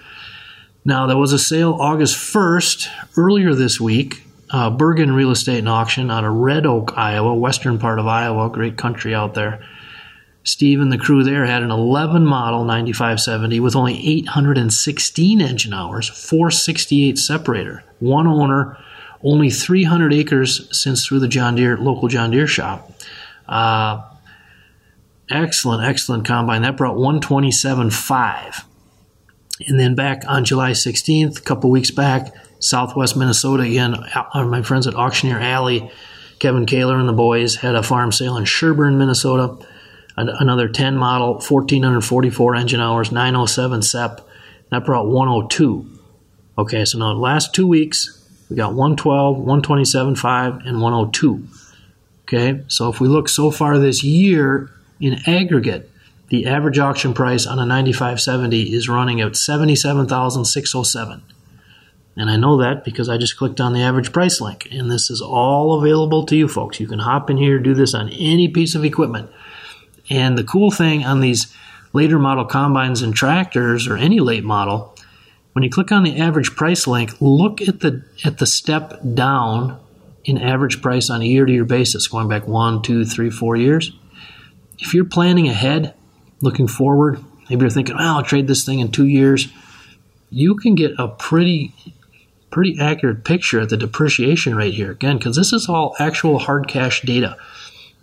[0.84, 5.68] Now, there was a sale August 1st, earlier this week, uh, Bergen Real Estate and
[5.68, 9.64] Auction out of Red Oak, Iowa, western part of Iowa, great country out there.
[10.42, 16.08] Steve and the crew there had an 11 model 9570 with only 816 engine hours,
[16.08, 18.76] 468 separator, one owner,
[19.22, 22.90] only 300 acres since through the John Deere local John Deere shop.
[23.48, 24.02] Uh,
[25.30, 26.62] excellent, excellent combine.
[26.62, 28.64] That brought 127.5.
[29.68, 34.62] And then back on July 16th, a couple weeks back, Southwest Minnesota again, uh, my
[34.62, 35.90] friends at Auctioneer Alley,
[36.38, 39.56] Kevin Kaler and the boys had a farm sale in Sherburn, Minnesota.
[40.16, 44.20] Another 10 model, 1444 engine hours, 907 SEP.
[44.70, 45.86] That brought 102.
[46.58, 51.46] Okay, so now the last two weeks, we got 112, 127.5, and 102.
[52.22, 54.70] Okay, so if we look so far this year
[55.00, 55.90] in aggregate,
[56.32, 61.22] the average auction price on a 9570 is running at 77,607.
[62.16, 64.66] And I know that because I just clicked on the average price link.
[64.70, 66.80] And this is all available to you folks.
[66.80, 69.30] You can hop in here, do this on any piece of equipment.
[70.08, 71.54] And the cool thing on these
[71.92, 74.96] later model combines and tractors or any late model,
[75.52, 79.78] when you click on the average price link, look at the at the step down
[80.24, 83.54] in average price on a year to year basis, going back one, two, three, four
[83.54, 83.92] years.
[84.78, 85.94] If you're planning ahead,
[86.42, 89.48] looking forward, maybe you're thinking, well, I'll trade this thing in two years,
[90.30, 91.72] you can get a pretty
[92.50, 94.92] pretty accurate picture at the depreciation rate here.
[94.92, 97.36] Again because this is all actual hard cash data.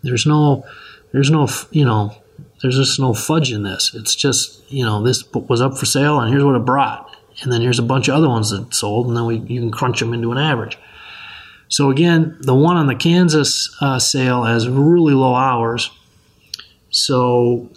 [0.04, 0.66] There's no
[1.12, 2.16] there's no you know
[2.62, 3.94] there's just no fudge in this.
[3.94, 7.16] It's just you know this was up for sale and here's what it brought.
[7.42, 9.72] And then here's a bunch of other ones that sold and then we you can
[9.72, 10.78] crunch them into an average.
[11.68, 15.92] So again the one on the kansas uh, sale has really low hours.
[16.90, 17.70] So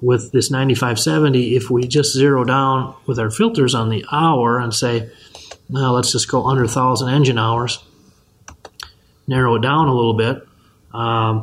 [0.00, 4.74] with this 9570, if we just zero down with our filters on the hour and
[4.74, 5.10] say,
[5.68, 7.82] now let's just go under 1,000 engine hours,
[9.26, 10.46] narrow it down a little bit,
[10.92, 11.42] um,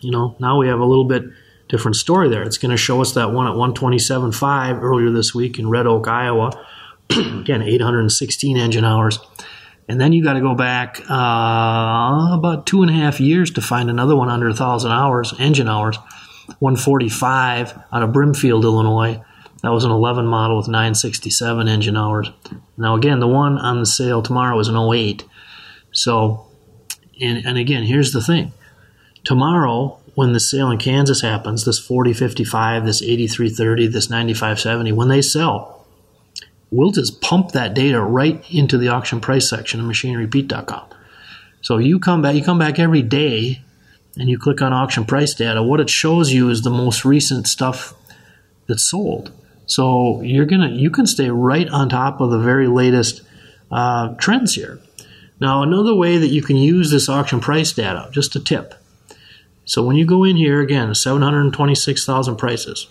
[0.00, 1.24] you know, now we have a little bit
[1.68, 2.42] different story there.
[2.42, 6.08] It's going to show us that one at 127.5 earlier this week in Red Oak,
[6.08, 6.52] Iowa.
[7.10, 9.18] Again, 816 engine hours.
[9.88, 13.60] And then you got to go back uh, about two and a half years to
[13.60, 15.98] find another one under 1,000 hours, engine hours.
[16.58, 19.22] 145 out of Brimfield, Illinois.
[19.62, 22.30] That was an 11 model with 967 engine hours.
[22.76, 25.24] Now, again, the one on the sale tomorrow is an 08.
[25.92, 26.46] So,
[27.20, 28.52] and, and again, here's the thing.
[29.24, 35.22] Tomorrow, when the sale in Kansas happens, this 4055, this 8330, this 9570, when they
[35.22, 35.86] sell,
[36.70, 40.88] we'll just pump that data right into the auction price section of machinerypete.com.
[41.60, 43.62] So you come back, you come back every day
[44.16, 47.46] and you click on auction price data, what it shows you is the most recent
[47.46, 47.94] stuff
[48.66, 49.32] that's sold.
[49.66, 53.22] So you're gonna you can stay right on top of the very latest
[53.70, 54.80] uh, trends here.
[55.40, 58.74] Now another way that you can use this auction price data, just a tip.
[59.64, 62.88] So when you go in here again, 726,000 prices.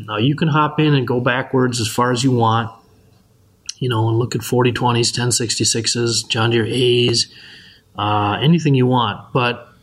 [0.00, 2.70] Now you can hop in and go backwards as far as you want,
[3.78, 7.32] you know, and look at 4020s, 1066s, John Deere A's,
[7.96, 9.32] uh, anything you want.
[9.32, 9.73] But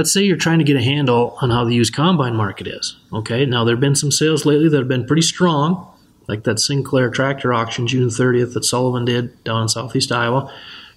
[0.00, 2.96] let's say you're trying to get a handle on how the used combine market is.
[3.12, 5.86] Okay, now there have been some sales lately that have been pretty strong,
[6.26, 10.50] like that Sinclair tractor auction June 30th that Sullivan did down in southeast Iowa.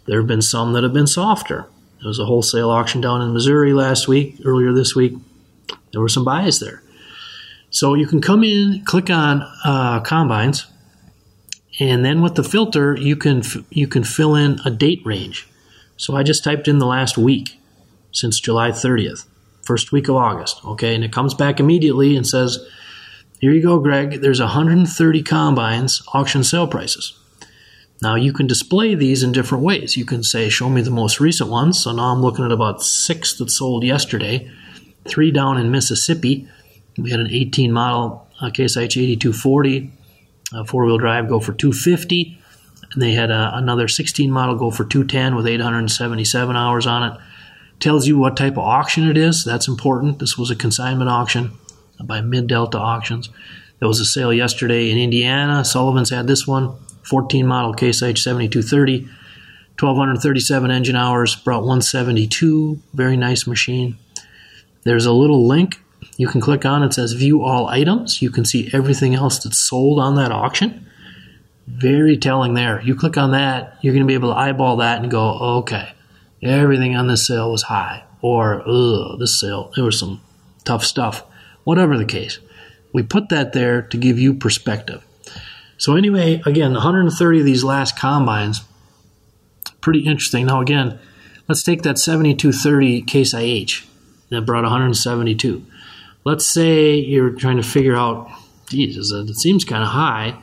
[0.05, 1.67] There have been some that have been softer.
[1.99, 5.15] There was a wholesale auction down in Missouri last week, earlier this week.
[5.91, 6.81] There were some buys there.
[7.71, 10.65] So you can come in, click on uh, combines,
[11.77, 15.45] and then with the filter, you can you can fill in a date range.
[15.97, 17.59] So I just typed in the last week
[18.13, 19.25] since July 30th,
[19.61, 20.63] first week of August.
[20.63, 22.65] Okay, and it comes back immediately and says,
[23.41, 24.21] Here you go, Greg.
[24.21, 27.19] There's 130 combines, auction sale prices.
[28.01, 29.97] Now you can display these in different ways.
[29.97, 31.83] You can say, Show me the most recent ones.
[31.83, 34.49] So now I'm looking at about six that sold yesterday,
[35.05, 36.47] three down in Mississippi.
[36.97, 39.91] We had an 18 model uh, Case IH 8240
[40.53, 42.39] uh, four wheel drive go for 250
[42.91, 47.19] And they had a, another 16 model go for 210 with 877 hours on it.
[47.83, 49.43] Tells you what type of auction it is.
[49.43, 50.19] That's important.
[50.19, 51.51] This was a consignment auction
[52.01, 53.27] by Mid Delta Auctions.
[53.79, 55.65] There was a sale yesterday in Indiana.
[55.65, 62.79] Sullivan's had this one, 14 model Case IH 7230, 1237 engine hours, brought 172.
[62.93, 63.97] Very nice machine.
[64.85, 65.81] There's a little link
[66.15, 68.21] you can click on it says view all items.
[68.21, 70.87] You can see everything else that's sold on that auction.
[71.67, 72.81] Very telling there.
[72.81, 75.91] You click on that, you're going to be able to eyeball that and go, okay,
[76.45, 78.03] everything on this sale was high.
[78.21, 80.21] Or, ugh, this sale, there was some
[80.63, 81.23] tough stuff.
[81.63, 82.39] Whatever the case.
[82.93, 85.05] We put that there to give you perspective.
[85.77, 88.61] So, anyway, again, 130 of these last combines,
[89.81, 90.45] pretty interesting.
[90.45, 90.99] Now, again,
[91.47, 93.85] let's take that 7230 case IH
[94.29, 95.65] that brought 172
[96.23, 98.29] let's say you're trying to figure out,
[98.67, 100.37] geez, it seems kind of high.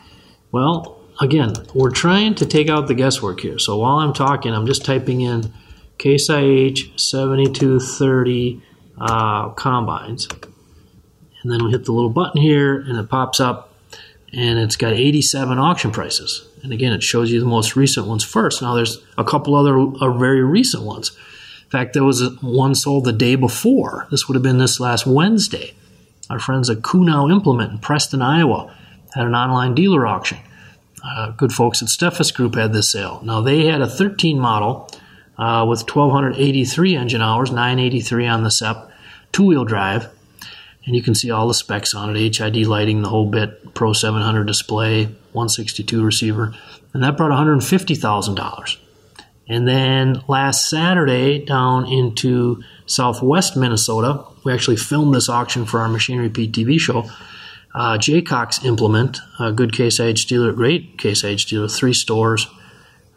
[0.53, 3.59] Well, again, we're trying to take out the guesswork here.
[3.59, 5.53] So while I'm talking, I'm just typing in
[6.01, 8.63] Case IH 7230
[8.99, 10.29] uh, combines.
[11.43, 13.75] And then we hit the little button here and it pops up
[14.33, 16.49] and it's got 87 auction prices.
[16.63, 18.63] And again, it shows you the most recent ones first.
[18.63, 21.11] Now there's a couple other uh, very recent ones.
[21.65, 24.07] In fact, there was one sold the day before.
[24.11, 25.75] This would have been this last Wednesday.
[26.31, 28.75] Our friends at Kunau Implement in Preston, Iowa,
[29.15, 30.39] had an online dealer auction.
[31.05, 33.21] Uh, good folks at Steffes Group had this sale.
[33.23, 34.89] Now they had a 13 model
[35.41, 38.91] uh, with 1,283 engine hours, 983 on the SEP,
[39.33, 40.09] two-wheel drive,
[40.85, 43.93] and you can see all the specs on it: HID lighting, the whole bit, Pro
[43.93, 46.55] 700 display, 162 receiver,
[46.93, 48.79] and that brought 150 thousand dollars.
[49.49, 55.89] And then last Saturday, down into southwest Minnesota, we actually filmed this auction for our
[55.89, 57.11] Machinery Pete TV show.
[57.75, 62.47] Uh, Jaycox Implement, a good Case IH dealer, great Case IH dealer, three stores.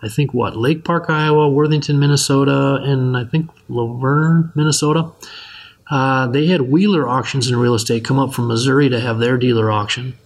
[0.03, 5.11] I think what Lake Park, Iowa, Worthington, Minnesota, and I think Luverne, Minnesota.
[5.89, 9.37] Uh, they had Wheeler Auctions in Real Estate come up from Missouri to have their
[9.37, 10.17] dealer auction,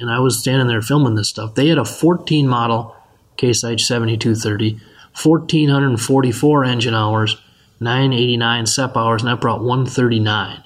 [0.00, 1.54] and I was standing there filming this stuff.
[1.54, 2.96] They had a 14 model
[3.36, 4.80] Case IH 7230
[5.22, 7.36] 1,444 engine hours,
[7.80, 10.62] 989 SEP hours, and that brought 139.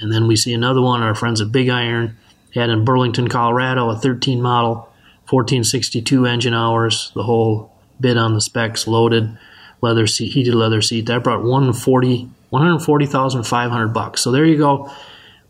[0.00, 2.16] And then we see another one, our friends at Big Iron
[2.54, 4.88] had in Burlington, Colorado, a 13 model,
[5.32, 9.36] 1462 engine hours, the whole bit on the specs, loaded,
[9.80, 11.06] leather seat, heated leather seat.
[11.06, 14.20] That brought 140, 140,500 bucks.
[14.20, 14.90] So there you go.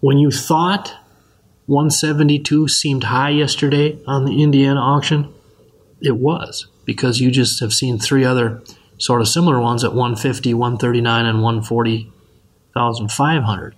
[0.01, 0.95] When you thought
[1.66, 5.33] 172 seemed high yesterday on the Indiana auction,
[6.01, 8.61] it was because you just have seen three other
[8.99, 13.76] sort of similar ones at 150, 139, and 140,500.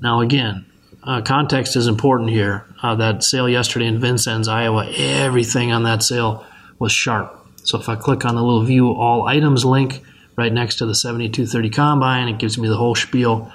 [0.00, 0.66] Now, again,
[1.06, 2.66] uh, context is important here.
[2.82, 6.44] Uh, that sale yesterday in Vincennes, Iowa, everything on that sale
[6.78, 7.46] was sharp.
[7.62, 10.02] So if I click on the little view all items link
[10.36, 13.52] right next to the 7230 combine, it gives me the whole spiel.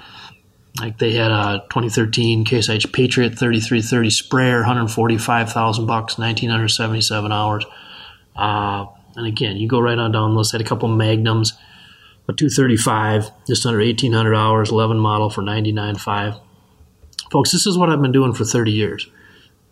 [0.80, 7.66] Like they had a 2013 Case IH Patriot 3330 sprayer, 145,000 bucks, 1977 hours.
[8.36, 8.86] Uh,
[9.18, 10.54] and again, you go right on down the list.
[10.54, 11.54] Had a couple Magnums,
[12.30, 16.39] a 235, just under 1,800 hours, 11 model for 99.5.
[17.32, 19.07] Folks, this is what I've been doing for 30 years.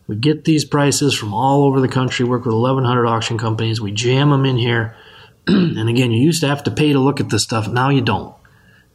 [0.08, 3.82] We get these prices from all over the country, work with 1,100 auction companies.
[3.82, 4.96] We jam them in here.
[5.48, 7.68] and again, you used to have to pay to look at this stuff.
[7.68, 8.34] Now you don't.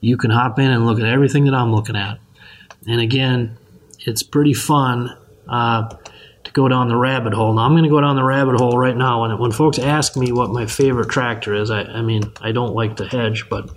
[0.00, 2.18] You can hop in and look at everything that I'm looking at.
[2.88, 3.58] And again,
[4.00, 5.14] it's pretty fun.
[5.46, 5.94] Uh,
[6.44, 7.52] to go down the rabbit hole.
[7.54, 9.24] Now I'm going to go down the rabbit hole right now.
[9.24, 12.74] And when folks ask me what my favorite tractor is, I, I mean, I don't
[12.74, 13.70] like to hedge, but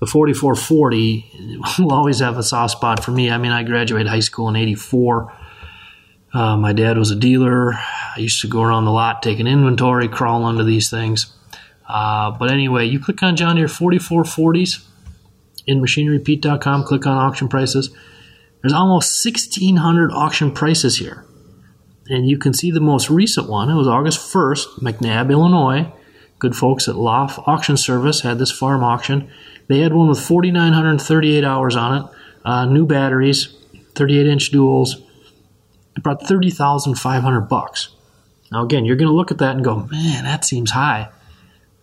[0.00, 3.30] the 4440 will always have a soft spot for me.
[3.30, 5.32] I mean, I graduated high school in 84.
[6.32, 7.74] Uh, my dad was a dealer.
[7.74, 11.34] I used to go around the lot taking inventory, crawl under these things.
[11.88, 14.84] Uh, but anyway, you click on John Deere 4440s
[15.66, 17.90] in machinerypete.com, click on auction prices.
[18.60, 21.24] There's almost 1,600 auction prices here
[22.08, 23.70] and you can see the most recent one.
[23.70, 25.92] It was August 1st, McNabb, Illinois.
[26.38, 29.30] Good folks at Loft Auction Service had this farm auction.
[29.68, 32.10] They had one with 4,938 hours on it,
[32.44, 33.54] uh, new batteries,
[33.94, 35.02] 38 inch duals.
[35.96, 37.90] It brought 30,500 bucks.
[38.50, 41.10] Now, again, you're going to look at that and go, man, that seems high.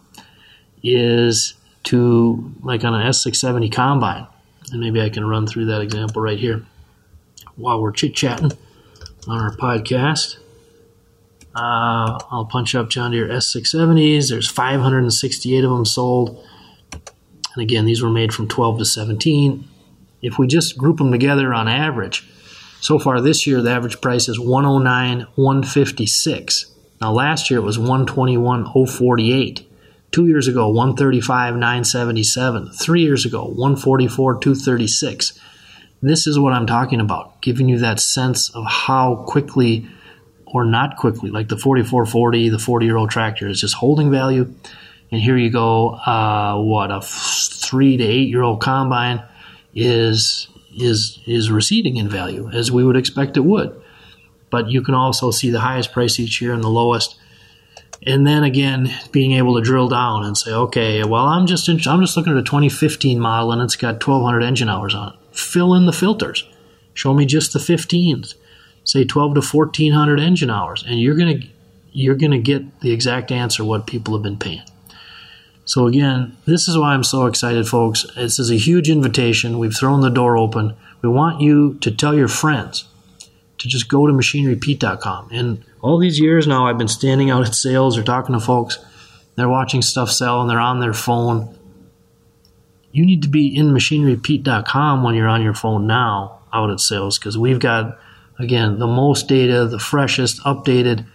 [0.84, 4.28] is to like on an S670 combine.
[4.72, 6.66] And maybe I can run through that example right here
[7.56, 8.52] while we're chit chatting
[9.28, 10.38] on our podcast.
[11.56, 14.30] Uh, I'll punch up John Deere S670s.
[14.30, 16.44] There's 568 of them sold.
[16.92, 19.66] And again, these were made from 12 to 17.
[20.22, 22.28] If we just group them together on average,
[22.86, 26.66] so far this year the average price is 109 156.
[27.02, 29.68] Now last year it was 121 048.
[30.12, 32.72] Two years ago, 135 977.
[32.74, 35.40] Three years ago, 144 236.
[36.04, 39.88] This is what I'm talking about, giving you that sense of how quickly
[40.46, 44.54] or not quickly, like the 4440, the 40 year old tractor is just holding value.
[45.12, 49.24] And here you go, uh, what a three to eight year old combine
[49.74, 53.80] is is is receding in value as we would expect it would.
[54.50, 57.18] But you can also see the highest price each year and the lowest.
[58.06, 61.80] And then again, being able to drill down and say, okay, well, I'm just in,
[61.88, 65.16] I'm just looking at a 2015 model and it's got 1,200 engine hours on it.
[65.32, 66.48] Fill in the filters.
[66.94, 68.36] Show me just the 15s
[68.86, 71.48] say 12 to 1400 engine hours and you're to
[71.92, 74.62] you're to get the exact answer what people have been paying
[75.66, 78.05] so again this is why i'm so excited folks.
[78.16, 79.59] This is a huge invitation.
[79.59, 80.76] We've thrown the door open.
[81.01, 82.86] We want you to tell your friends
[83.57, 87.55] to just go to machinerypete.com and all these years now i've been standing out at
[87.55, 88.80] sales or talking to folks.
[89.36, 91.57] They're watching stuff sell and they're on their phone.
[92.93, 97.20] You need to be in machinerypete.com when you're on your phone now out at sales
[97.20, 97.99] because we've got
[98.38, 101.05] Again, the most data, the freshest, updated,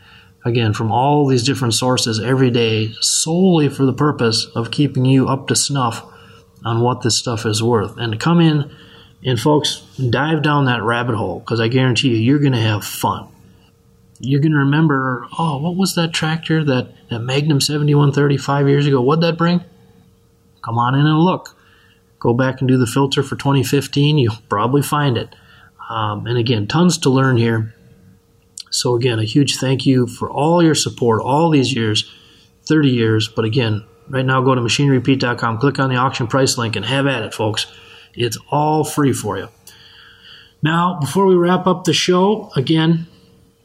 [0.44, 5.28] again, from all these different sources every day, solely for the purpose of keeping you
[5.28, 6.04] up to snuff
[6.64, 7.96] on what this stuff is worth.
[7.96, 8.70] And to come in
[9.24, 12.84] and, folks, dive down that rabbit hole because I guarantee you, you're going to have
[12.84, 13.28] fun.
[14.18, 18.86] You're going to remember, oh, what was that tractor, that, that Magnum 7130 five years
[18.86, 19.00] ago?
[19.00, 19.64] What'd that bring?
[20.62, 21.56] Come on in and look.
[22.18, 24.18] Go back and do the filter for 2015.
[24.18, 25.34] You'll probably find it.
[25.88, 27.74] Um, and again, tons to learn here.
[28.70, 32.10] So, again, a huge thank you for all your support all these years
[32.66, 33.28] 30 years.
[33.28, 37.06] But again, right now, go to machinerypete.com, click on the auction price link, and have
[37.06, 37.66] at it, folks.
[38.14, 39.48] It's all free for you.
[40.62, 43.06] Now, before we wrap up the show, again,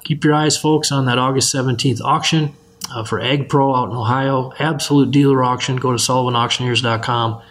[0.03, 2.55] keep your eyes, folks, on that August 17th auction
[2.93, 4.53] uh, for Ag Pro out in Ohio.
[4.59, 5.75] Absolute dealer auction.
[5.75, 7.41] Go to sullivanauctioneers.com.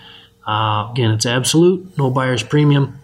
[0.46, 3.00] Uh, again, it's absolute, no buyer's premium.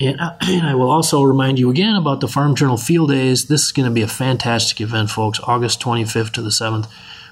[0.00, 3.46] And, uh, and I will also remind you again about the Farm Journal Field Days.
[3.46, 6.88] This is going to be a fantastic event, folks, August 25th to the 7th.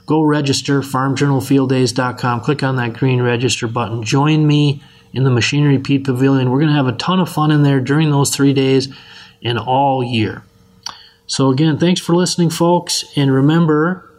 [0.07, 2.41] Go register, farmjournalfielddays.com.
[2.41, 4.03] Click on that green register button.
[4.03, 4.83] Join me
[5.13, 6.51] in the Machinery Pete Pavilion.
[6.51, 8.89] We're going to have a ton of fun in there during those three days
[9.45, 10.43] and all year.
[11.27, 13.05] So, again, thanks for listening, folks.
[13.17, 14.11] And remember,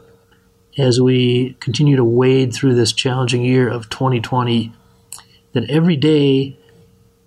[0.78, 4.72] as we continue to wade through this challenging year of 2020,
[5.52, 6.58] that every day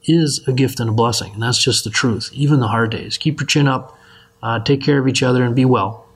[0.07, 1.35] is a gift and a blessing.
[1.35, 3.19] And that's just the truth, even the hard days.
[3.19, 3.99] Keep your chin up,
[4.43, 6.07] uh, take care of each other, and be well.